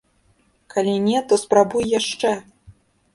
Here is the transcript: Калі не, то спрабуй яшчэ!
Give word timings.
Калі 0.75 0.95
не, 1.07 1.19
то 1.33 1.37
спрабуй 1.43 1.85
яшчэ! 1.99 2.31